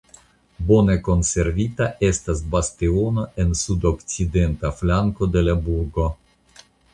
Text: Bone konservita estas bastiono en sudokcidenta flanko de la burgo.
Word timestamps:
Bone 0.69 0.93
konservita 1.07 1.89
estas 2.07 2.41
bastiono 2.55 3.27
en 3.45 3.53
sudokcidenta 3.61 4.73
flanko 4.81 5.29
de 5.37 5.45
la 5.47 5.57
burgo. 5.69 6.09